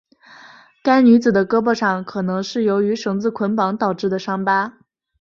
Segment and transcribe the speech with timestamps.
[0.83, 4.79] 该女子的胳膊上有可能是由于绳子捆绑导致的伤疤。